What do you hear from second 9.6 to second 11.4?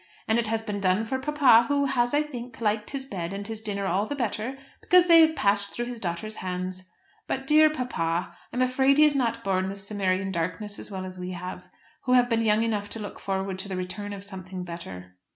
the Cimmerian darkness as well as have we,